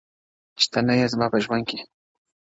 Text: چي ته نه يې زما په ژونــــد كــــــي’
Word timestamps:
چي 0.59 0.65
ته 0.71 0.79
نه 0.87 0.93
يې 0.99 1.05
زما 1.13 1.27
په 1.33 1.37
ژونــــد 1.43 1.65
كــــــي’ 1.69 1.79